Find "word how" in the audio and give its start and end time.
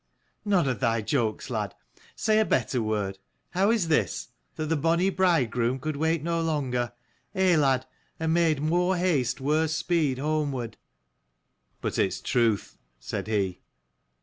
2.81-3.69